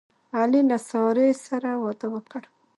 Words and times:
علي 0.37 0.61
له 0.69 0.77
سارې 0.89 1.27
سره 1.45 1.69
واده 1.83 2.07
وکړ. 2.13 2.43